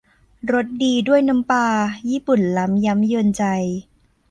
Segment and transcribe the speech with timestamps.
[0.53, 1.67] รสดีด้วยน้ำปลา
[2.09, 3.43] ญี่ปุ่นล้ำย้ำยวนใจ